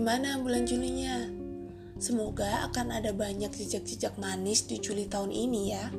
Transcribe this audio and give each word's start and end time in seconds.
Gimana 0.00 0.40
bulan 0.40 0.64
Julinya? 0.64 1.28
Semoga 2.00 2.64
akan 2.72 2.88
ada 2.88 3.12
banyak 3.12 3.52
jejak-jejak 3.52 4.16
manis 4.16 4.64
di 4.64 4.80
Juli 4.80 5.04
tahun 5.04 5.28
ini 5.28 5.76
ya. 5.76 5.92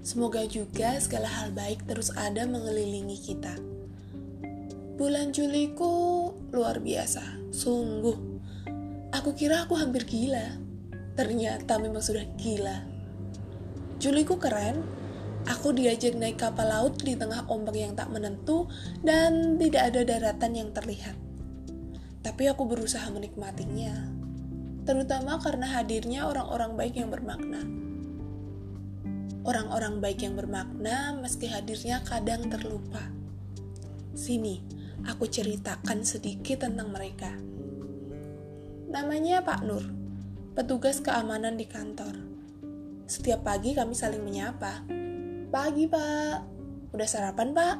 Semoga 0.00 0.48
juga 0.48 0.96
segala 0.96 1.28
hal 1.28 1.52
baik 1.52 1.84
terus 1.84 2.08
ada 2.16 2.48
mengelilingi 2.48 3.20
kita. 3.20 3.52
Bulan 4.96 5.28
Juliku 5.28 6.32
luar 6.56 6.80
biasa, 6.80 7.52
sungguh. 7.52 8.16
Aku 9.12 9.36
kira 9.36 9.68
aku 9.68 9.76
hampir 9.76 10.08
gila. 10.08 10.48
Ternyata 11.12 11.76
memang 11.84 12.00
sudah 12.00 12.24
gila. 12.40 12.80
Juliku 14.00 14.40
keren. 14.40 14.88
Aku 15.52 15.76
diajak 15.76 16.16
naik 16.16 16.40
kapal 16.40 16.64
laut 16.64 16.96
di 17.04 17.12
tengah 17.12 17.44
ombak 17.44 17.76
yang 17.76 17.92
tak 17.92 18.08
menentu 18.08 18.72
dan 19.04 19.60
tidak 19.60 19.92
ada 19.92 20.00
daratan 20.00 20.56
yang 20.56 20.72
terlihat. 20.72 21.21
Tapi 22.22 22.48
aku 22.48 22.64
berusaha 22.64 23.06
menikmatinya. 23.10 24.14
Terutama 24.82 25.42
karena 25.42 25.66
hadirnya 25.78 26.26
orang-orang 26.26 26.74
baik 26.78 26.94
yang 26.98 27.10
bermakna 27.10 27.82
orang-orang 29.42 29.98
baik 29.98 30.22
yang 30.22 30.38
bermakna 30.38 31.18
meski 31.18 31.50
hadirnya 31.50 32.02
kadang 32.06 32.46
terlupa. 32.46 33.02
Sini, 34.14 34.62
aku 35.06 35.26
ceritakan 35.26 36.06
sedikit 36.06 36.62
tentang 36.66 36.94
mereka. 36.94 37.32
Namanya 38.92 39.42
Pak 39.42 39.60
Nur, 39.66 39.84
petugas 40.54 41.02
keamanan 41.02 41.58
di 41.58 41.66
kantor. 41.66 42.14
Setiap 43.08 43.42
pagi 43.42 43.74
kami 43.74 43.96
saling 43.96 44.22
menyapa. 44.22 44.84
Pagi, 45.52 45.84
Pak. 45.90 46.36
Udah 46.92 47.08
sarapan, 47.08 47.52
Pak? 47.52 47.76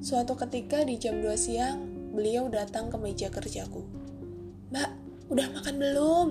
Suatu 0.00 0.36
ketika 0.36 0.84
di 0.84 1.00
jam 1.00 1.20
2 1.20 1.32
siang, 1.36 1.95
beliau 2.16 2.48
datang 2.48 2.88
ke 2.88 2.96
meja 2.96 3.28
kerjaku. 3.28 3.84
Mbak, 4.72 4.90
udah 5.28 5.46
makan 5.52 5.74
belum? 5.76 6.28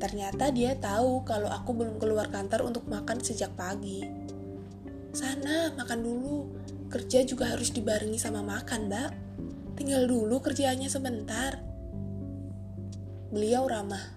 Ternyata 0.00 0.54
dia 0.54 0.78
tahu 0.78 1.26
kalau 1.26 1.50
aku 1.50 1.74
belum 1.74 1.98
keluar 1.98 2.30
kantor 2.30 2.70
untuk 2.70 2.86
makan 2.86 3.18
sejak 3.20 3.52
pagi. 3.58 4.06
Sana, 5.10 5.74
makan 5.74 6.00
dulu. 6.00 6.36
Kerja 6.88 7.26
juga 7.26 7.50
harus 7.50 7.74
dibarengi 7.74 8.16
sama 8.16 8.40
makan, 8.40 8.86
Mbak. 8.86 9.10
Tinggal 9.76 10.06
dulu 10.06 10.38
kerjaannya 10.38 10.88
sebentar. 10.88 11.58
Beliau 13.34 13.66
ramah. 13.66 14.16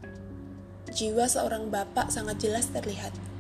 Jiwa 0.94 1.26
seorang 1.26 1.74
bapak 1.74 2.14
sangat 2.14 2.38
jelas 2.38 2.70
terlihat. 2.70 3.33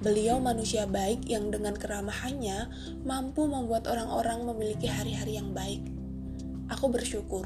Beliau 0.00 0.40
manusia 0.40 0.88
baik 0.88 1.28
yang 1.28 1.52
dengan 1.52 1.76
keramahannya 1.76 2.72
mampu 3.04 3.44
membuat 3.44 3.84
orang-orang 3.84 4.48
memiliki 4.48 4.88
hari-hari 4.88 5.36
yang 5.36 5.52
baik. 5.52 5.84
Aku 6.72 6.88
bersyukur. 6.88 7.44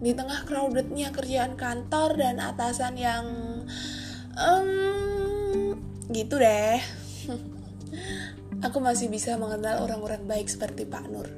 Di 0.00 0.16
tengah 0.16 0.48
crowdednya 0.48 1.12
kerjaan 1.12 1.52
kantor 1.52 2.16
dan 2.16 2.40
atasan 2.40 2.96
yang 2.96 3.26
um, 4.40 5.76
gitu 6.08 6.40
deh. 6.40 6.80
Aku 8.66 8.80
masih 8.80 9.12
bisa 9.12 9.36
mengenal 9.36 9.84
orang-orang 9.84 10.24
baik 10.24 10.48
seperti 10.48 10.88
Pak 10.88 11.12
Nur. 11.12 11.28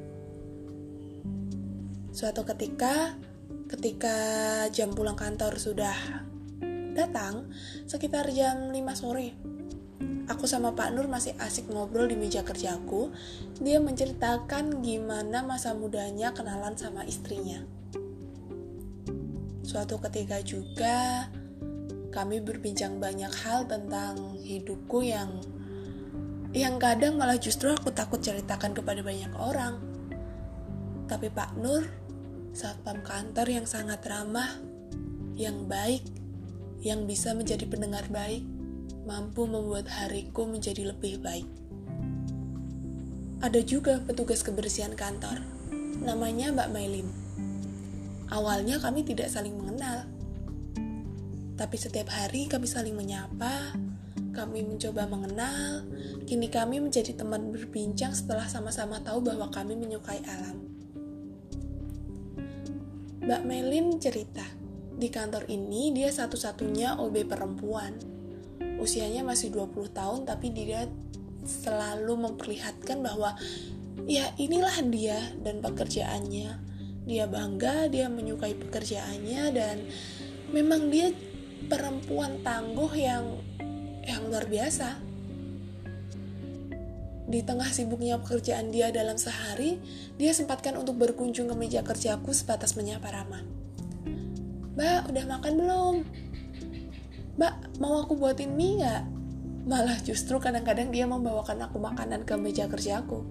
Suatu 2.15 2.47
ketika 2.47 3.19
ketika 3.67 4.17
jam 4.71 4.95
pulang 4.95 5.19
kantor 5.19 5.59
sudah 5.59 5.99
datang 6.95 7.51
sekitar 7.91 8.31
jam 8.31 8.71
5 8.71 8.79
sore 8.95 9.54
aku 10.29 10.49
sama 10.49 10.73
Pak 10.73 10.93
Nur 10.97 11.07
masih 11.09 11.37
asik 11.41 11.69
ngobrol 11.69 12.09
di 12.09 12.17
meja 12.17 12.41
kerjaku 12.41 13.13
dia 13.61 13.79
menceritakan 13.81 14.81
gimana 14.81 15.45
masa 15.45 15.77
mudanya 15.77 16.33
kenalan 16.33 16.77
sama 16.77 17.05
istrinya. 17.05 17.63
Suatu 19.65 19.97
ketika 20.01 20.45
juga 20.45 21.29
kami 22.15 22.39
berbincang 22.39 23.03
banyak 23.03 23.33
hal 23.43 23.67
tentang 23.67 24.39
hidupku 24.39 25.03
yang 25.03 25.43
yang 26.55 26.79
kadang 26.79 27.19
malah 27.19 27.35
justru 27.35 27.75
aku 27.75 27.91
takut 27.91 28.23
ceritakan 28.23 28.71
kepada 28.71 29.03
banyak 29.03 29.35
orang. 29.35 29.83
Tapi 31.11 31.27
Pak 31.27 31.59
Nur, 31.59 31.83
satpam 32.55 33.03
kantor 33.03 33.51
yang 33.51 33.67
sangat 33.67 33.99
ramah, 34.07 34.63
yang 35.35 35.67
baik, 35.67 36.07
yang 36.79 37.11
bisa 37.11 37.35
menjadi 37.35 37.67
pendengar 37.67 38.07
baik, 38.07 38.47
mampu 39.05 39.49
membuat 39.49 39.89
hariku 39.89 40.49
menjadi 40.49 40.93
lebih 40.93 41.21
baik. 41.21 41.49
Ada 43.45 43.61
juga 43.61 44.01
petugas 44.05 44.41
kebersihan 44.41 44.97
kantor, 44.97 45.45
namanya 46.01 46.53
Mbak 46.53 46.71
Mailin 46.73 47.09
Awalnya 48.33 48.81
kami 48.81 49.05
tidak 49.05 49.29
saling 49.29 49.53
mengenal, 49.55 50.09
tapi 51.55 51.77
setiap 51.79 52.09
hari 52.09 52.49
kami 52.49 52.65
saling 52.65 52.97
menyapa, 52.97 53.77
kami 54.33 54.67
mencoba 54.67 55.07
mengenal, 55.07 55.87
kini 56.25 56.51
kami 56.51 56.83
menjadi 56.83 57.15
teman 57.15 57.53
berbincang 57.53 58.11
setelah 58.11 58.49
sama-sama 58.49 58.99
tahu 59.05 59.23
bahwa 59.23 59.53
kami 59.53 59.77
menyukai 59.77 60.25
alam. 60.25 60.67
Mbak 63.23 63.43
Melin 63.45 64.03
cerita, 64.03 64.45
di 64.97 65.13
kantor 65.13 65.47
ini 65.53 65.93
dia 65.93 66.11
satu-satunya 66.11 66.99
OB 66.99 67.29
perempuan. 67.29 68.14
Usianya 68.81 69.25
masih 69.25 69.51
20 69.53 69.93
tahun 69.95 70.21
tapi 70.29 70.53
dia 70.53 70.87
selalu 71.45 72.29
memperlihatkan 72.29 73.05
bahwa 73.05 73.37
ya 74.09 74.33
inilah 74.41 74.81
dia 74.89 75.21
dan 75.41 75.61
pekerjaannya 75.61 76.75
dia 77.05 77.29
bangga, 77.29 77.93
dia 77.93 78.09
menyukai 78.09 78.57
pekerjaannya 78.57 79.43
dan 79.53 79.77
memang 80.51 80.89
dia 80.89 81.13
perempuan 81.69 82.41
tangguh 82.41 82.93
yang 82.97 83.25
yang 84.05 84.25
luar 84.29 84.49
biasa. 84.49 85.01
Di 87.25 87.41
tengah 87.41 87.69
sibuknya 87.73 88.21
pekerjaan 88.21 88.69
dia 88.69 88.93
dalam 88.93 89.17
sehari, 89.17 89.81
dia 90.21 90.33
sempatkan 90.33 90.77
untuk 90.77 91.01
berkunjung 91.01 91.49
ke 91.49 91.57
meja 91.57 91.81
kerjaku 91.81 92.37
sebatas 92.37 92.77
menyapa 92.77 93.09
Rama. 93.09 93.41
Mbak, 94.77 95.01
udah 95.09 95.25
makan 95.29 95.53
belum? 95.57 95.95
Mbak, 97.35 97.83
mau 97.83 98.03
aku 98.03 98.15
buatin 98.15 98.55
mie 98.55 98.79
nggak? 98.79 99.03
Malah 99.65 99.99
justru 100.07 100.39
kadang-kadang 100.39 100.95
dia 100.95 101.09
membawakan 101.09 101.67
aku 101.67 101.83
makanan 101.83 102.23
ke 102.23 102.35
meja 102.39 102.71
kerjaku. 102.71 103.27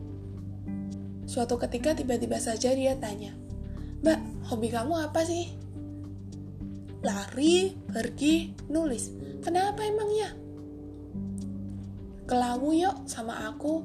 Suatu 1.23 1.55
ketika 1.55 1.95
tiba-tiba 1.95 2.35
saja 2.35 2.75
dia 2.75 2.99
tanya, 2.99 3.31
Mbak, 4.03 4.51
hobi 4.51 4.67
kamu 4.67 4.93
apa 5.07 5.23
sih? 5.23 5.55
Lari, 7.03 7.71
pergi, 7.87 8.51
nulis. 8.67 9.11
Kenapa 9.39 9.83
emangnya? 9.87 10.35
Kelawu 12.27 12.71
yuk 12.75 13.07
sama 13.07 13.47
aku. 13.47 13.83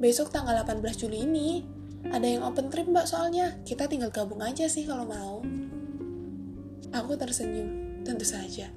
Besok 0.00 0.32
tanggal 0.32 0.56
18 0.64 0.80
Juli 1.00 1.24
ini. 1.24 1.64
Ada 2.08 2.36
yang 2.36 2.42
open 2.48 2.68
trip 2.72 2.88
mbak 2.88 3.04
soalnya. 3.04 3.60
Kita 3.64 3.88
tinggal 3.88 4.08
gabung 4.12 4.40
aja 4.40 4.68
sih 4.68 4.88
kalau 4.88 5.04
mau. 5.04 5.44
Aku 6.96 7.12
tersenyum, 7.16 8.00
tentu 8.04 8.24
saja. 8.24 8.72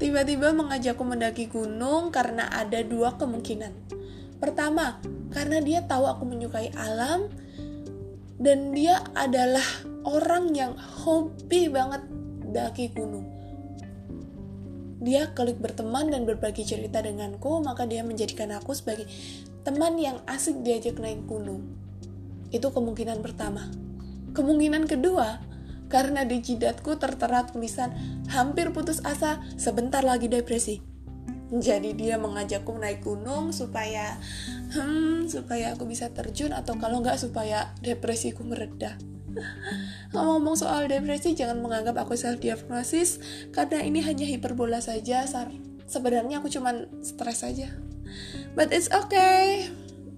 Tiba-tiba 0.00 0.54
mengajakku 0.56 1.04
mendaki 1.04 1.50
gunung 1.50 2.08
karena 2.14 2.48
ada 2.48 2.80
dua 2.80 3.16
kemungkinan. 3.20 3.72
Pertama, 4.40 4.98
karena 5.30 5.60
dia 5.60 5.84
tahu 5.84 6.08
aku 6.08 6.24
menyukai 6.24 6.72
alam 6.72 7.28
dan 8.40 8.72
dia 8.72 9.04
adalah 9.12 9.64
orang 10.08 10.56
yang 10.56 10.72
hobi 11.04 11.68
banget 11.68 12.00
daki 12.48 12.88
gunung. 12.96 13.28
Dia 15.00 15.32
klik 15.32 15.60
berteman 15.60 16.12
dan 16.12 16.28
berbagi 16.28 16.64
cerita 16.64 17.00
denganku, 17.00 17.64
maka 17.64 17.88
dia 17.88 18.04
menjadikan 18.04 18.52
aku 18.52 18.76
sebagai 18.76 19.08
teman 19.64 19.96
yang 19.96 20.20
asik 20.28 20.60
diajak 20.60 21.00
naik 21.00 21.24
gunung. 21.24 21.72
Itu 22.52 22.68
kemungkinan 22.68 23.24
pertama. 23.24 23.68
Kemungkinan 24.36 24.84
kedua, 24.84 25.40
karena 25.90 26.22
di 26.22 26.38
jidatku 26.38 26.96
tertera 26.96 27.44
tulisan 27.50 27.92
hampir 28.30 28.70
putus 28.70 29.02
asa, 29.02 29.42
sebentar 29.58 30.06
lagi 30.06 30.30
depresi. 30.30 30.80
Jadi 31.50 31.98
dia 31.98 32.14
mengajakku 32.14 32.70
naik 32.78 33.02
gunung 33.02 33.50
supaya 33.50 34.14
hmm, 34.70 35.26
supaya 35.26 35.74
aku 35.74 35.82
bisa 35.82 36.06
terjun 36.14 36.54
atau 36.54 36.78
kalau 36.78 37.02
nggak 37.02 37.18
supaya 37.18 37.74
depresiku 37.82 38.46
meredah. 38.46 38.94
Ngomong-ngomong 40.14 40.54
soal 40.54 40.86
depresi, 40.86 41.34
jangan 41.34 41.58
menganggap 41.58 41.98
aku 42.06 42.14
self 42.14 42.38
diagnosis 42.38 43.18
karena 43.50 43.82
ini 43.82 43.98
hanya 44.06 44.30
hiperbola 44.30 44.78
saja. 44.78 45.26
Sebenarnya 45.90 46.38
aku 46.38 46.46
cuman 46.46 46.86
stres 47.02 47.42
saja. 47.42 47.74
But 48.54 48.70
it's 48.70 48.86
okay. 48.90 49.70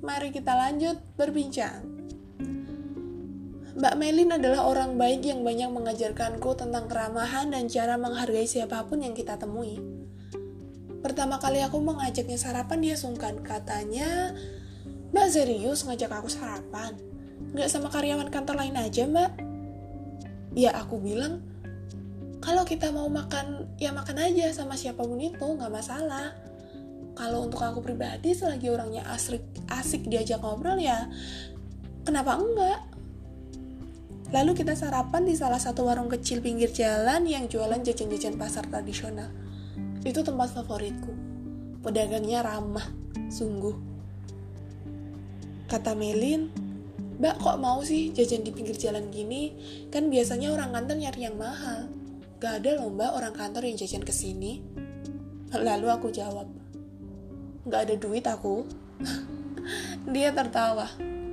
Mari 0.05 0.37
kita 0.37 0.53
lanjut 0.53 1.01
berbincang. 1.17 2.01
Mbak 3.73 3.95
Melin 3.97 4.37
adalah 4.37 4.69
orang 4.69 5.01
baik 5.01 5.25
yang 5.25 5.41
banyak 5.41 5.73
mengajarkanku 5.73 6.53
tentang 6.57 6.89
keramahan 6.93 7.49
dan 7.49 7.73
cara 7.73 7.97
menghargai 7.97 8.45
siapa 8.45 8.85
pun 8.85 9.01
yang 9.01 9.17
kita 9.17 9.41
temui. 9.41 9.81
Pertama 11.01 11.41
kali 11.41 11.65
aku 11.65 11.81
mengajaknya 11.81 12.37
sarapan, 12.37 12.79
dia 12.85 12.97
sungkan. 13.01 13.41
Katanya, 13.41 14.37
Mbak 15.11 15.29
serius 15.33 15.83
ngajak 15.89 16.13
aku 16.13 16.29
sarapan? 16.29 16.95
Nggak 17.57 17.69
sama 17.73 17.89
karyawan 17.89 18.29
kantor 18.29 18.61
lain 18.61 18.77
aja, 18.77 19.09
mbak? 19.09 19.53
ya 20.53 20.77
aku 20.77 21.01
bilang 21.01 21.41
kalau 22.43 22.67
kita 22.67 22.93
mau 22.93 23.09
makan 23.09 23.73
ya 23.81 23.95
makan 23.95 24.21
aja 24.21 24.53
sama 24.53 24.77
siapa 24.77 25.01
pun 25.01 25.17
itu 25.21 25.41
nggak 25.41 25.73
masalah 25.73 26.37
kalau 27.17 27.49
untuk 27.49 27.61
aku 27.61 27.81
pribadi 27.81 28.37
selagi 28.37 28.69
orangnya 28.69 29.05
asik 29.13 29.41
asik 29.73 30.05
diajak 30.09 30.41
ngobrol 30.45 30.77
ya 30.77 31.09
kenapa 32.05 32.37
enggak 32.37 32.79
lalu 34.32 34.52
kita 34.56 34.73
sarapan 34.73 35.29
di 35.29 35.37
salah 35.37 35.61
satu 35.61 35.84
warung 35.84 36.08
kecil 36.08 36.40
pinggir 36.40 36.73
jalan 36.73 37.29
yang 37.29 37.46
jualan 37.46 37.81
jajan-jajan 37.84 38.40
pasar 38.40 38.64
tradisional 38.67 39.29
itu 40.02 40.25
tempat 40.25 40.56
favoritku 40.56 41.12
pedagangnya 41.84 42.43
ramah 42.43 42.88
sungguh 43.29 43.76
kata 45.69 45.93
Melin 45.94 46.73
Mbak 47.23 47.38
kok 47.38 47.58
mau 47.62 47.79
sih 47.87 48.11
jajan 48.11 48.43
di 48.43 48.50
pinggir 48.50 48.75
jalan 48.75 49.06
gini? 49.14 49.55
Kan 49.94 50.11
biasanya 50.11 50.50
orang 50.50 50.75
kantor 50.75 51.06
nyari 51.06 51.23
yang 51.23 51.38
mahal. 51.38 51.87
Gak 52.43 52.58
ada 52.58 52.82
loh 52.82 52.90
mbak 52.90 53.14
orang 53.14 53.31
kantor 53.31 53.62
yang 53.62 53.78
jajan 53.78 54.02
ke 54.02 54.11
sini. 54.11 54.58
Lalu 55.55 55.87
aku 55.87 56.11
jawab, 56.11 56.50
gak 57.70 57.87
ada 57.87 57.94
duit 57.94 58.26
aku. 58.26 58.67
Dia 60.14 60.35
tertawa, 60.35 60.90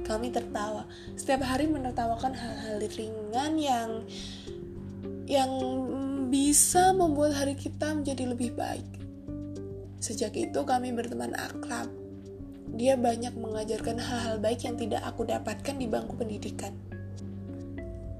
kami 0.10 0.34
tertawa. 0.34 0.90
Setiap 1.14 1.46
hari 1.46 1.70
menertawakan 1.70 2.34
hal-hal 2.34 2.82
ringan 2.82 3.54
yang 3.62 3.90
yang 5.30 5.52
bisa 6.34 6.90
membuat 6.98 7.38
hari 7.38 7.54
kita 7.54 7.94
menjadi 7.94 8.34
lebih 8.34 8.58
baik. 8.58 8.90
Sejak 10.02 10.34
itu 10.34 10.66
kami 10.66 10.90
berteman 10.90 11.38
akrab. 11.38 11.94
Dia 12.74 12.98
banyak 12.98 13.38
mengajarkan 13.38 14.02
hal-hal 14.02 14.42
baik 14.42 14.66
yang 14.66 14.74
tidak 14.74 15.06
aku 15.06 15.30
dapatkan 15.30 15.78
di 15.78 15.86
bangku 15.86 16.18
pendidikan. 16.18 16.74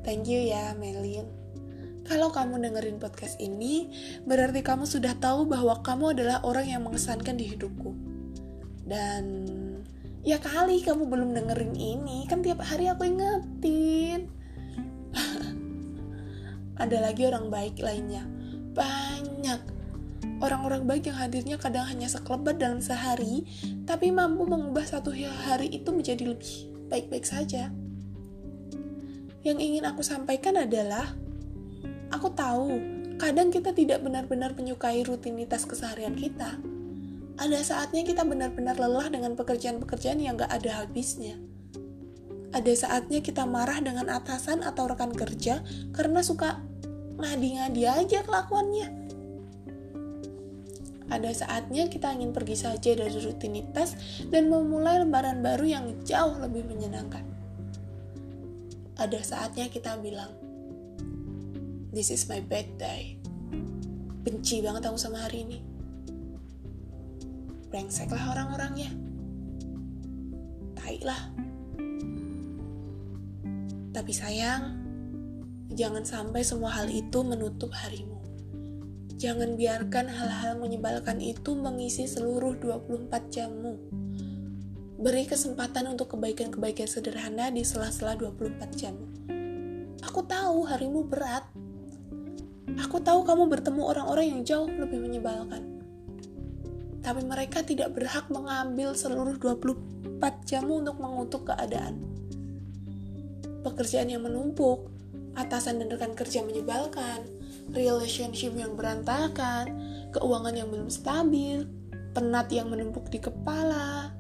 Thank 0.06 0.30
you 0.30 0.42
ya, 0.42 0.78
Melin. 0.78 1.26
Kalau 2.06 2.34
kamu 2.34 2.58
dengerin 2.66 2.98
podcast 2.98 3.38
ini, 3.38 3.94
berarti 4.26 4.66
kamu 4.66 4.90
sudah 4.90 5.14
tahu 5.22 5.46
bahwa 5.46 5.86
kamu 5.86 6.18
adalah 6.18 6.42
orang 6.42 6.66
yang 6.66 6.82
mengesankan 6.82 7.38
di 7.38 7.46
hidupku. 7.54 7.94
Dan 8.90 9.46
ya 10.24 10.38
kali 10.40 10.84
kamu 10.84 11.08
belum 11.08 11.30
dengerin 11.36 11.76
ini, 11.76 12.26
kan 12.28 12.44
tiap 12.44 12.64
hari 12.64 12.92
aku 12.92 13.08
ingetin. 13.08 14.32
Ada 16.82 16.98
lagi 17.12 17.28
orang 17.28 17.52
baik 17.52 17.80
lainnya. 17.84 18.24
Banyak. 18.76 19.80
Orang-orang 20.40 20.88
baik 20.88 21.12
yang 21.12 21.20
hadirnya 21.20 21.60
kadang 21.60 21.84
hanya 21.88 22.08
sekelebat 22.08 22.60
dalam 22.60 22.80
sehari, 22.80 23.44
tapi 23.84 24.12
mampu 24.12 24.48
mengubah 24.48 24.88
satu 24.88 25.12
hari 25.12 25.68
itu 25.68 25.92
menjadi 25.92 26.32
lebih 26.32 26.72
baik-baik 26.88 27.28
saja. 27.28 27.72
Yang 29.44 29.58
ingin 29.60 29.84
aku 29.88 30.04
sampaikan 30.04 30.56
adalah 30.60 31.12
Aku 32.10 32.34
tahu, 32.34 32.82
kadang 33.22 33.54
kita 33.54 33.70
tidak 33.70 34.02
benar-benar 34.02 34.58
menyukai 34.58 35.06
rutinitas 35.06 35.62
keseharian 35.70 36.18
kita. 36.18 36.58
Ada 37.40 37.64
saatnya 37.64 38.04
kita 38.04 38.28
benar-benar 38.28 38.76
lelah 38.76 39.08
dengan 39.08 39.32
pekerjaan-pekerjaan 39.40 40.20
yang 40.20 40.36
gak 40.36 40.52
ada 40.52 40.84
habisnya. 40.84 41.40
Ada 42.52 42.76
saatnya 42.76 43.24
kita 43.24 43.48
marah 43.48 43.80
dengan 43.80 44.12
atasan 44.12 44.60
atau 44.60 44.92
rekan 44.92 45.16
kerja 45.16 45.64
karena 45.96 46.20
suka 46.20 46.60
ngadi-ngadi 47.16 47.84
aja 47.88 48.20
kelakuannya. 48.28 48.92
Ada 51.08 51.32
saatnya 51.32 51.88
kita 51.88 52.12
ingin 52.12 52.36
pergi 52.36 52.60
saja 52.60 52.92
dari 52.92 53.18
rutinitas 53.24 53.96
dan 54.28 54.52
memulai 54.52 55.00
lembaran 55.00 55.40
baru 55.40 55.64
yang 55.64 55.86
jauh 56.04 56.36
lebih 56.44 56.68
menyenangkan. 56.68 57.24
Ada 59.00 59.24
saatnya 59.24 59.72
kita 59.72 59.96
bilang, 60.04 60.36
This 61.96 62.12
is 62.12 62.28
my 62.28 62.44
bad 62.44 62.68
day. 62.76 63.16
Benci 64.28 64.60
banget 64.60 64.92
aku 64.92 65.00
sama 65.00 65.24
hari 65.24 65.48
ini. 65.48 65.69
Brengsek 67.70 68.10
lah 68.10 68.34
orang-orangnya. 68.34 68.90
Tai 70.74 70.98
lah. 71.06 71.22
Tapi 73.90 74.12
sayang, 74.14 74.78
jangan 75.74 76.02
sampai 76.06 76.42
semua 76.42 76.74
hal 76.82 76.90
itu 76.90 77.22
menutup 77.22 77.70
harimu. 77.74 78.18
Jangan 79.20 79.54
biarkan 79.54 80.10
hal-hal 80.10 80.58
menyebalkan 80.58 81.22
itu 81.22 81.54
mengisi 81.54 82.10
seluruh 82.10 82.58
24 82.58 83.30
jammu. 83.30 83.76
Beri 85.00 85.30
kesempatan 85.30 85.94
untuk 85.94 86.18
kebaikan-kebaikan 86.18 86.88
sederhana 86.88 87.54
di 87.54 87.62
sela-sela 87.62 88.18
24 88.18 88.80
jam. 88.80 88.96
Aku 90.04 90.24
tahu 90.24 90.66
harimu 90.66 91.04
berat, 91.06 91.46
Aku 92.80 93.02
tahu 93.02 93.28
kamu 93.28 93.52
bertemu 93.52 93.82
orang-orang 93.82 94.26
yang 94.30 94.42
jauh 94.46 94.70
lebih 94.70 95.04
menyebalkan. 95.04 95.79
Tapi 97.10 97.26
mereka 97.26 97.66
tidak 97.66 97.98
berhak 97.98 98.30
mengambil 98.30 98.94
seluruh 98.94 99.34
24 99.42 100.22
jammu 100.46 100.86
untuk 100.86 101.02
mengutuk 101.02 101.50
keadaan. 101.50 101.98
Pekerjaan 103.66 104.14
yang 104.14 104.22
menumpuk, 104.22 104.94
atasan 105.34 105.82
dan 105.82 105.90
rekan 105.90 106.14
kerja 106.14 106.46
menyebalkan, 106.46 107.26
relationship 107.74 108.54
yang 108.54 108.78
berantakan, 108.78 109.74
keuangan 110.14 110.54
yang 110.54 110.70
belum 110.70 110.86
stabil, 110.94 111.66
penat 112.14 112.46
yang 112.54 112.70
menumpuk 112.70 113.10
di 113.10 113.18
kepala. 113.18 114.14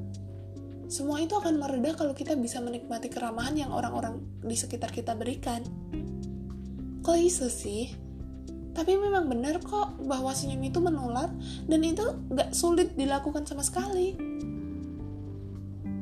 Semua 0.89 1.21
itu 1.21 1.37
akan 1.37 1.61
meredah 1.61 1.93
kalau 1.93 2.17
kita 2.17 2.33
bisa 2.33 2.57
menikmati 2.57 3.13
keramahan 3.13 3.53
yang 3.53 3.69
orang-orang 3.69 4.17
di 4.41 4.57
sekitar 4.57 4.89
kita 4.89 5.13
berikan. 5.13 5.61
Kok 7.05 7.17
iso 7.21 7.53
sih? 7.53 8.08
Tapi 8.73 8.95
memang 8.95 9.27
benar 9.27 9.59
kok 9.59 9.97
bahwa 10.05 10.31
senyum 10.31 10.61
itu 10.63 10.79
menular 10.79 11.29
dan 11.65 11.81
itu 11.81 12.05
gak 12.31 12.53
sulit 12.53 12.93
dilakukan 12.95 13.43
sama 13.43 13.65
sekali. 13.65 14.15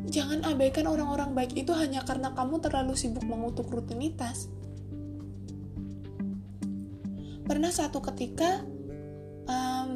Jangan 0.08 0.48
abaikan 0.48 0.88
orang-orang 0.88 1.36
baik 1.36 1.52
itu 1.60 1.76
hanya 1.76 2.00
karena 2.08 2.32
kamu 2.32 2.64
terlalu 2.64 2.96
sibuk 2.96 3.28
mengutuk 3.28 3.68
rutinitas. 3.68 4.48
Pernah 7.48 7.72
satu 7.72 8.00
ketika 8.04 8.64
um, 9.48 9.92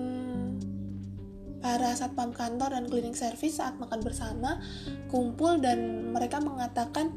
para 1.63 1.93
satpam 1.95 2.35
kantor 2.35 2.75
dan 2.75 2.89
cleaning 2.91 3.15
service 3.15 3.61
saat 3.61 3.77
makan 3.77 4.01
bersama 4.03 4.59
kumpul 5.07 5.61
dan 5.61 6.11
mereka 6.11 6.41
mengatakan 6.41 7.13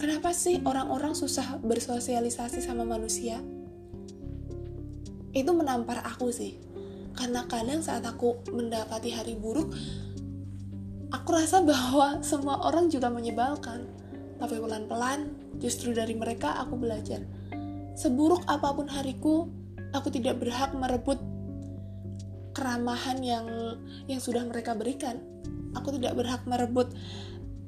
kenapa 0.00 0.34
sih 0.34 0.58
orang-orang 0.64 1.14
susah 1.14 1.60
bersosialisasi 1.62 2.64
sama 2.64 2.82
manusia? 2.82 3.38
Itu 5.34 5.50
menampar 5.50 6.00
aku 6.06 6.30
sih. 6.30 6.56
Karena 7.14 7.46
kadang 7.46 7.82
saat 7.82 8.02
aku 8.06 8.42
mendapati 8.50 9.10
hari 9.14 9.38
buruk 9.38 9.70
aku 11.14 11.28
rasa 11.30 11.62
bahwa 11.62 12.22
semua 12.26 12.62
orang 12.66 12.90
juga 12.90 13.10
menyebalkan. 13.10 13.86
Tapi 14.38 14.58
pelan-pelan 14.58 15.30
justru 15.62 15.94
dari 15.94 16.18
mereka 16.18 16.58
aku 16.58 16.74
belajar. 16.74 17.22
Seburuk 17.94 18.42
apa 18.50 18.74
pun 18.74 18.90
hariku 18.90 19.46
aku 19.94 20.10
tidak 20.10 20.42
berhak 20.42 20.74
merebut 20.74 21.22
keramahan 22.54 23.22
yang 23.22 23.46
yang 24.10 24.18
sudah 24.18 24.42
mereka 24.42 24.74
berikan. 24.74 25.22
Aku 25.74 25.94
tidak 25.94 26.18
berhak 26.18 26.42
merebut 26.46 26.90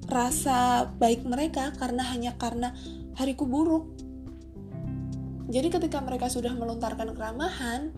rasa 0.07 0.87
baik 0.99 1.27
mereka 1.27 1.75
karena 1.75 2.07
hanya 2.07 2.39
karena 2.39 2.71
hariku 3.19 3.47
buruk 3.47 3.91
jadi 5.47 5.71
ketika 5.71 6.03
mereka 6.03 6.27
sudah 6.27 6.51
melontarkan 6.51 7.15
keramahan, 7.15 7.95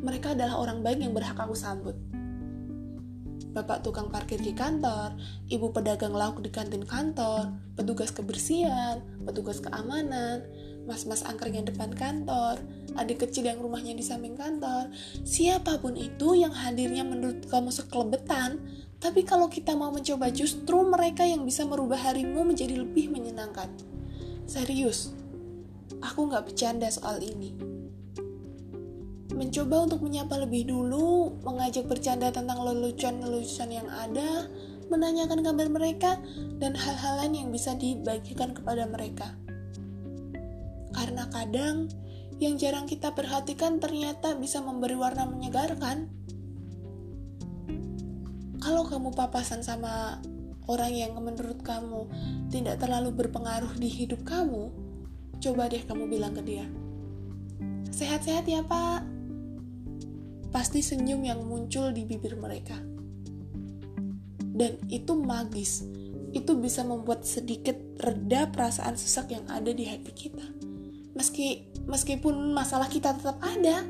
mereka 0.00 0.32
adalah 0.32 0.60
orang 0.60 0.80
baik 0.80 1.00
yang 1.00 1.12
berhak 1.12 1.36
aku 1.36 1.56
sambut. 1.56 1.96
Bapak 3.54 3.86
tukang 3.86 4.10
parkir 4.10 4.42
di 4.42 4.50
kantor, 4.50 5.14
ibu 5.46 5.70
pedagang 5.70 6.10
lauk 6.10 6.42
di 6.42 6.50
kantin 6.50 6.82
kantor, 6.82 7.54
petugas 7.78 8.10
kebersihan, 8.10 8.98
petugas 9.22 9.62
keamanan, 9.62 10.42
mas-mas 10.90 11.22
angkringan 11.22 11.68
depan 11.70 11.94
kantor, 11.94 12.58
adik 12.98 13.24
kecil 13.28 13.46
yang 13.46 13.62
rumahnya 13.62 13.94
di 13.94 14.02
samping 14.02 14.34
kantor, 14.34 14.90
siapa 15.22 15.78
pun 15.78 15.94
itu 15.94 16.34
yang 16.34 16.50
hadirnya 16.50 17.06
menurut 17.06 17.46
kamu 17.46 17.70
sekelebetan, 17.70 18.58
tapi 18.98 19.22
kalau 19.22 19.46
kita 19.46 19.76
mau 19.78 19.94
mencoba 19.94 20.32
justru 20.34 20.80
mereka 20.82 21.22
yang 21.22 21.46
bisa 21.46 21.62
merubah 21.62 22.10
harimu 22.10 22.42
menjadi 22.42 22.74
lebih 22.80 23.12
menyenangkan. 23.12 23.70
Serius, 24.50 25.14
Aku 26.04 26.28
nggak 26.28 26.52
bercanda 26.52 26.92
soal 26.92 27.16
ini. 27.24 27.56
Mencoba 29.32 29.88
untuk 29.88 30.04
menyapa 30.04 30.36
lebih 30.36 30.68
dulu, 30.68 31.40
mengajak 31.42 31.88
bercanda 31.88 32.28
tentang 32.28 32.60
lelucon-lelucon 32.60 33.72
yang 33.72 33.88
ada, 33.88 34.46
menanyakan 34.92 35.40
kabar 35.40 35.66
mereka, 35.72 36.20
dan 36.60 36.76
hal-hal 36.76 37.24
lain 37.24 37.34
yang 37.34 37.48
bisa 37.50 37.72
dibagikan 37.74 38.52
kepada 38.52 38.84
mereka. 38.84 39.32
Karena 40.94 41.26
kadang, 41.32 41.90
yang 42.38 42.60
jarang 42.60 42.84
kita 42.84 43.16
perhatikan 43.16 43.80
ternyata 43.80 44.36
bisa 44.36 44.60
memberi 44.60 44.94
warna 44.94 45.26
menyegarkan. 45.26 46.12
Kalau 48.60 48.84
kamu 48.86 49.16
papasan 49.16 49.64
sama 49.64 50.20
orang 50.68 50.92
yang 50.92 51.12
menurut 51.18 51.60
kamu 51.64 52.08
tidak 52.48 52.80
terlalu 52.80 53.12
berpengaruh 53.24 53.72
di 53.76 53.88
hidup 53.88 54.22
kamu, 54.24 54.83
Coba 55.44 55.68
deh 55.68 55.84
kamu 55.84 56.08
bilang 56.08 56.32
ke 56.32 56.40
dia, 56.40 56.64
sehat-sehat 57.92 58.48
ya 58.48 58.64
pak. 58.64 59.04
Pasti 60.48 60.80
senyum 60.80 61.20
yang 61.20 61.44
muncul 61.44 61.92
di 61.92 62.08
bibir 62.08 62.32
mereka. 62.40 62.80
Dan 64.40 64.80
itu 64.88 65.12
magis. 65.12 65.84
Itu 66.32 66.56
bisa 66.56 66.80
membuat 66.80 67.28
sedikit 67.28 67.76
reda 68.00 68.48
perasaan 68.56 68.96
sesak 68.96 69.36
yang 69.36 69.44
ada 69.52 69.68
di 69.68 69.84
hati 69.84 70.16
kita. 70.16 70.48
Meski 71.12 71.68
meskipun 71.84 72.56
masalah 72.56 72.88
kita 72.88 73.12
tetap 73.12 73.36
ada, 73.44 73.84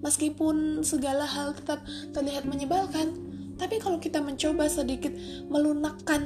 meskipun 0.00 0.80
segala 0.88 1.28
hal 1.28 1.52
tetap 1.52 1.84
terlihat 2.16 2.48
menyebalkan, 2.48 3.12
tapi 3.60 3.76
kalau 3.76 4.00
kita 4.00 4.24
mencoba 4.24 4.72
sedikit 4.72 5.12
melunakkan 5.52 6.24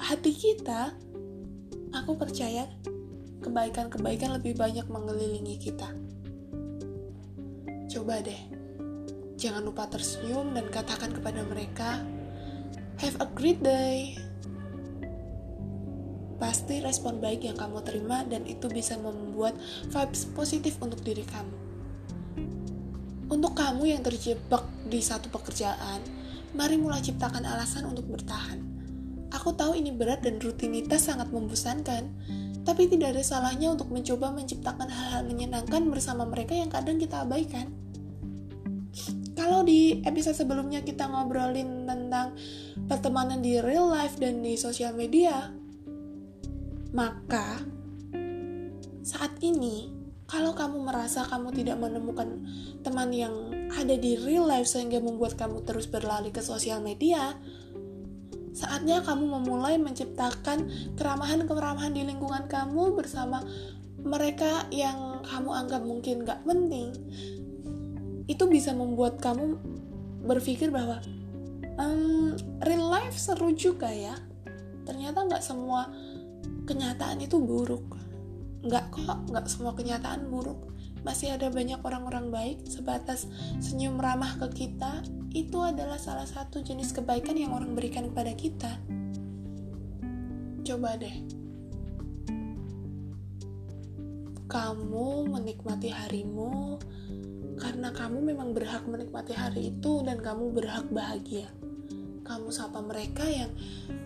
hati 0.00 0.32
kita, 0.32 0.96
aku 1.92 2.16
percaya 2.16 2.64
kebaikan-kebaikan 3.42 4.38
lebih 4.38 4.54
banyak 4.54 4.86
mengelilingi 4.86 5.58
kita. 5.58 5.90
Coba 7.92 8.22
deh, 8.22 8.38
jangan 9.36 9.66
lupa 9.66 9.90
tersenyum 9.90 10.54
dan 10.56 10.70
katakan 10.70 11.12
kepada 11.12 11.44
mereka, 11.44 12.00
"Have 13.02 13.20
a 13.20 13.28
great 13.34 13.60
day." 13.60 14.16
Pasti 16.40 16.82
respon 16.82 17.22
baik 17.22 17.46
yang 17.46 17.54
kamu 17.54 17.82
terima, 17.86 18.24
dan 18.26 18.46
itu 18.46 18.66
bisa 18.66 18.98
membuat 18.98 19.54
vibes 19.90 20.26
positif 20.32 20.78
untuk 20.82 21.02
diri 21.02 21.22
kamu. 21.22 21.56
Untuk 23.30 23.54
kamu 23.54 23.94
yang 23.94 24.02
terjebak 24.02 24.66
di 24.88 24.98
satu 24.98 25.30
pekerjaan, 25.30 26.02
mari 26.52 26.76
mulai 26.76 27.00
ciptakan 27.00 27.46
alasan 27.46 27.88
untuk 27.88 28.04
bertahan. 28.10 28.60
Aku 29.32 29.56
tahu 29.56 29.72
ini 29.72 29.88
berat 29.88 30.20
dan 30.20 30.36
rutinitas 30.36 31.08
sangat 31.08 31.32
membosankan, 31.32 32.12
tapi 32.62 32.86
tidak 32.86 33.18
ada 33.18 33.22
salahnya 33.22 33.74
untuk 33.74 33.90
mencoba 33.90 34.30
menciptakan 34.30 34.86
hal-hal 34.86 35.22
menyenangkan 35.26 35.82
bersama 35.90 36.22
mereka 36.22 36.54
yang 36.54 36.70
kadang 36.70 36.98
kita 36.98 37.26
abaikan. 37.26 37.70
Kalau 39.34 39.66
di 39.66 39.98
episode 40.06 40.38
sebelumnya 40.38 40.86
kita 40.86 41.10
ngobrolin 41.10 41.88
tentang 41.88 42.38
pertemanan 42.86 43.42
di 43.42 43.58
real 43.58 43.90
life 43.90 44.14
dan 44.20 44.44
di 44.44 44.54
sosial 44.54 44.94
media, 44.94 45.50
maka 46.94 47.58
saat 49.02 49.34
ini 49.42 49.90
kalau 50.30 50.54
kamu 50.54 50.86
merasa 50.86 51.26
kamu 51.26 51.52
tidak 51.52 51.76
menemukan 51.82 52.40
teman 52.80 53.10
yang 53.12 53.34
ada 53.74 53.98
di 53.98 54.16
real 54.16 54.46
life 54.46 54.64
sehingga 54.68 55.02
membuat 55.02 55.34
kamu 55.36 55.66
terus 55.66 55.90
berlari 55.90 56.30
ke 56.30 56.40
sosial 56.40 56.80
media, 56.80 57.36
Saatnya 58.52 59.00
kamu 59.00 59.40
memulai 59.40 59.80
menciptakan 59.80 60.68
keramahan-keramahan 61.00 61.96
di 61.96 62.04
lingkungan 62.04 62.44
kamu 62.52 62.92
bersama 62.92 63.40
mereka 64.04 64.68
yang 64.68 65.24
kamu 65.24 65.50
anggap 65.56 65.80
mungkin 65.80 66.28
gak 66.28 66.44
penting. 66.44 66.92
Itu 68.28 68.44
bisa 68.52 68.76
membuat 68.76 69.24
kamu 69.24 69.56
berpikir 70.28 70.68
bahwa 70.68 71.00
um, 71.80 72.36
real 72.60 72.92
life 72.92 73.16
seru 73.16 73.56
juga 73.56 73.88
ya. 73.88 74.14
Ternyata 74.84 75.32
gak 75.32 75.42
semua 75.42 75.88
kenyataan 76.68 77.24
itu 77.24 77.40
buruk. 77.40 77.96
Gak 78.68 78.92
kok, 78.92 79.32
gak 79.32 79.48
semua 79.48 79.72
kenyataan 79.72 80.28
buruk. 80.28 80.76
Masih 81.02 81.34
ada 81.34 81.48
banyak 81.48 81.80
orang-orang 81.82 82.28
baik 82.28 82.68
sebatas 82.68 83.26
senyum 83.58 83.96
ramah 83.96 84.38
ke 84.38 84.68
kita 84.68 85.02
itu 85.32 85.58
adalah 85.64 85.96
salah 85.96 86.28
satu 86.28 86.60
jenis 86.60 86.92
kebaikan 86.92 87.36
yang 87.40 87.56
orang 87.56 87.72
berikan 87.72 88.04
kepada 88.12 88.36
kita. 88.36 88.72
Coba 90.62 90.94
deh, 91.00 91.16
kamu 94.52 95.32
menikmati 95.32 95.88
harimu 95.88 96.76
karena 97.56 97.88
kamu 97.90 98.20
memang 98.20 98.52
berhak 98.52 98.84
menikmati 98.84 99.32
hari 99.32 99.72
itu 99.72 100.04
dan 100.04 100.20
kamu 100.20 100.52
berhak 100.52 100.86
bahagia. 100.92 101.48
Kamu 102.22 102.52
sapa 102.52 102.84
mereka 102.84 103.24
yang 103.24 103.50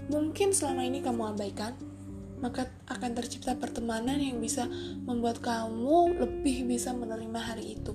mungkin 0.06 0.54
selama 0.54 0.86
ini 0.86 1.02
kamu 1.02 1.34
abaikan, 1.34 1.74
maka 2.38 2.70
akan 2.86 3.12
tercipta 3.18 3.58
pertemanan 3.58 4.22
yang 4.22 4.38
bisa 4.38 4.70
membuat 5.04 5.42
kamu 5.42 6.14
lebih 6.22 6.70
bisa 6.70 6.94
menerima 6.94 7.40
hari 7.42 7.76
itu. 7.76 7.92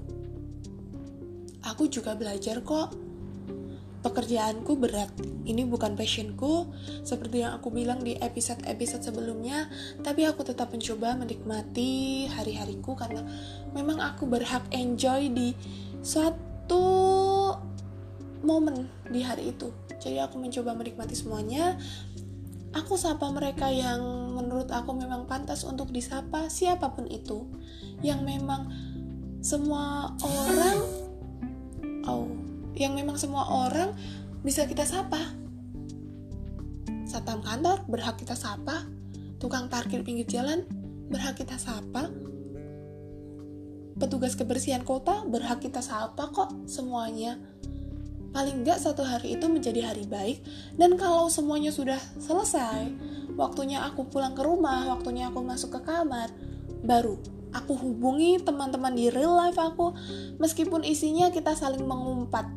Aku 1.62 1.88
juga 1.88 2.18
belajar 2.20 2.60
kok 2.66 3.01
pekerjaanku 4.02 4.78
berat. 4.78 5.10
Ini 5.46 5.66
bukan 5.66 5.94
passionku, 5.94 6.70
seperti 7.06 7.46
yang 7.46 7.58
aku 7.58 7.70
bilang 7.70 8.02
di 8.02 8.18
episode-episode 8.18 9.06
sebelumnya, 9.06 9.70
tapi 10.02 10.26
aku 10.26 10.42
tetap 10.42 10.74
mencoba 10.74 11.14
menikmati 11.18 12.26
hari-hariku 12.30 12.98
karena 12.98 13.22
memang 13.74 14.02
aku 14.02 14.26
berhak 14.26 14.66
enjoy 14.74 15.30
di 15.30 15.54
suatu 16.02 16.84
momen 18.42 18.90
di 19.10 19.22
hari 19.22 19.54
itu. 19.54 19.70
Jadi 20.02 20.18
aku 20.18 20.42
mencoba 20.42 20.74
menikmati 20.74 21.14
semuanya. 21.14 21.78
Aku 22.72 22.96
sapa 22.96 23.28
mereka 23.30 23.68
yang 23.68 24.02
menurut 24.34 24.72
aku 24.72 24.96
memang 24.96 25.28
pantas 25.28 25.68
untuk 25.68 25.92
disapa, 25.94 26.50
siapa 26.50 26.90
pun 26.96 27.06
itu. 27.06 27.46
Yang 28.02 28.22
memang 28.26 28.72
semua 29.42 30.14
orang 30.22 30.80
oh 32.06 32.51
yang 32.76 32.96
memang 32.96 33.20
semua 33.20 33.68
orang 33.68 33.94
bisa 34.42 34.66
kita 34.66 34.88
sapa. 34.88 35.20
Satpam 37.06 37.44
kantor 37.44 37.84
berhak 37.92 38.18
kita 38.22 38.34
sapa, 38.40 38.88
tukang 39.38 39.68
parkir 39.68 40.02
pinggir 40.02 40.28
jalan 40.30 40.64
berhak 41.12 41.36
kita 41.36 41.60
sapa, 41.60 42.08
petugas 44.00 44.40
kebersihan 44.40 44.82
kota 44.88 45.28
berhak 45.28 45.60
kita 45.60 45.84
sapa 45.84 46.32
kok 46.32 46.56
semuanya. 46.66 47.36
Paling 48.32 48.64
nggak 48.64 48.80
satu 48.80 49.04
hari 49.04 49.36
itu 49.36 49.52
menjadi 49.52 49.92
hari 49.92 50.08
baik, 50.08 50.40
dan 50.80 50.96
kalau 50.96 51.28
semuanya 51.28 51.68
sudah 51.68 52.00
selesai, 52.16 52.88
waktunya 53.36 53.84
aku 53.84 54.08
pulang 54.08 54.32
ke 54.32 54.40
rumah, 54.40 54.88
waktunya 54.88 55.28
aku 55.28 55.44
masuk 55.44 55.76
ke 55.76 55.92
kamar, 55.92 56.32
baru 56.80 57.20
aku 57.52 57.76
hubungi 57.76 58.40
teman-teman 58.40 58.96
di 58.96 59.12
real 59.12 59.36
life 59.36 59.60
aku, 59.60 59.92
meskipun 60.40 60.88
isinya 60.88 61.28
kita 61.28 61.52
saling 61.52 61.84
mengumpat 61.84 62.48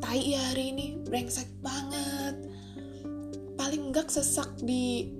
tai 0.00 0.36
ya 0.36 0.40
hari 0.52 0.72
ini 0.74 0.86
brengsek 1.06 1.48
banget. 1.64 2.36
Paling 3.56 3.92
enggak 3.92 4.12
sesak 4.12 4.48
di 4.60 5.10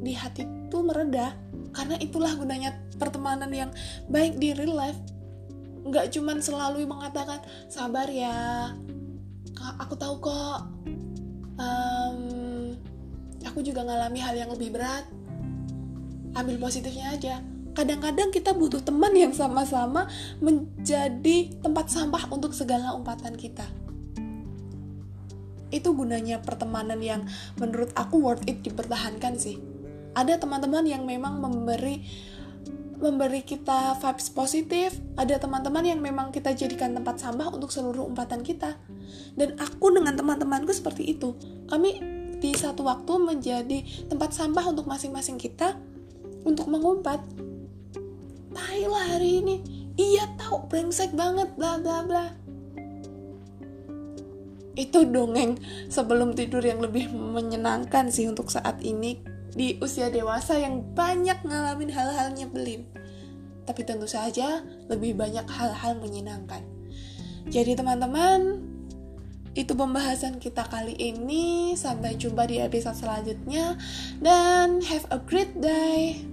di 0.00 0.12
hati 0.12 0.44
tuh 0.68 0.84
mereda. 0.84 1.36
Karena 1.70 1.94
itulah 2.02 2.34
gunanya 2.34 2.74
pertemanan 2.98 3.50
yang 3.54 3.70
baik 4.10 4.36
di 4.42 4.52
real 4.52 4.74
life. 4.74 4.98
Nggak 5.86 6.12
cuman 6.12 6.42
selalu 6.42 6.84
mengatakan 6.84 7.40
sabar 7.70 8.10
ya 8.10 8.68
aku 9.80 9.94
tahu 9.96 10.14
kok 10.24 10.58
um, 11.56 12.18
aku 13.46 13.60
juga 13.62 13.86
ngalami 13.86 14.18
hal 14.20 14.34
yang 14.36 14.50
lebih 14.52 14.74
berat. 14.74 15.06
Ambil 16.36 16.62
positifnya 16.62 17.14
aja. 17.14 17.42
Kadang-kadang 17.70 18.34
kita 18.34 18.50
butuh 18.50 18.82
teman 18.82 19.14
yang 19.14 19.30
sama-sama 19.30 20.10
menjadi 20.42 21.54
tempat 21.62 21.86
sampah 21.86 22.26
untuk 22.34 22.50
segala 22.50 22.92
umpatan 22.98 23.38
kita 23.38 23.79
itu 25.70 25.94
gunanya 25.94 26.42
pertemanan 26.42 26.98
yang 27.02 27.26
menurut 27.58 27.90
aku 27.94 28.18
worth 28.22 28.44
it 28.46 28.62
dipertahankan 28.62 29.38
sih. 29.38 29.58
Ada 30.14 30.42
teman-teman 30.42 30.84
yang 30.86 31.06
memang 31.06 31.38
memberi 31.38 32.02
memberi 33.00 33.40
kita 33.40 33.96
vibes 33.96 34.28
positif 34.28 34.92
ada 35.16 35.40
teman-teman 35.40 35.80
yang 35.80 36.04
memang 36.04 36.28
kita 36.28 36.52
jadikan 36.52 36.92
tempat 36.92 37.16
sampah 37.16 37.48
untuk 37.48 37.72
seluruh 37.72 38.04
umpatan 38.04 38.44
kita. 38.44 38.76
Dan 39.34 39.56
aku 39.56 39.88
dengan 39.90 40.14
teman-temanku 40.14 40.70
seperti 40.70 41.16
itu. 41.16 41.32
Kami 41.66 41.90
di 42.40 42.52
satu 42.52 42.84
waktu 42.84 43.12
menjadi 43.20 44.08
tempat 44.08 44.36
sampah 44.36 44.68
untuk 44.68 44.84
masing-masing 44.84 45.40
kita 45.40 45.76
untuk 46.44 46.68
mengumpat. 46.68 47.20
Tai 48.50 48.82
lah 48.84 49.16
hari 49.16 49.44
ini. 49.44 49.56
Iya 50.00 50.24
tahu 50.40 50.68
brengsek 50.68 51.12
banget 51.12 51.52
bla 51.60 51.76
bla 51.76 52.00
bla 52.04 52.39
itu 54.78 55.02
dongeng 55.06 55.58
sebelum 55.90 56.34
tidur 56.34 56.62
yang 56.62 56.78
lebih 56.78 57.10
menyenangkan 57.10 58.08
sih 58.08 58.30
untuk 58.30 58.50
saat 58.50 58.78
ini 58.86 59.18
di 59.50 59.78
usia 59.82 60.08
dewasa 60.08 60.58
yang 60.62 60.94
banyak 60.94 61.42
ngalamin 61.42 61.90
hal-hal 61.90 62.30
nyebelin. 62.34 62.86
Tapi 63.66 63.82
tentu 63.82 64.06
saja 64.06 64.62
lebih 64.86 65.18
banyak 65.18 65.46
hal-hal 65.46 65.98
menyenangkan. 65.98 66.62
Jadi 67.50 67.74
teman-teman, 67.74 68.62
itu 69.58 69.74
pembahasan 69.74 70.38
kita 70.38 70.66
kali 70.70 70.94
ini. 70.94 71.74
Sampai 71.74 72.14
jumpa 72.14 72.46
di 72.46 72.62
episode 72.62 72.98
selanjutnya 72.98 73.74
dan 74.22 74.78
have 74.86 75.06
a 75.10 75.18
great 75.18 75.50
day. 75.58 76.29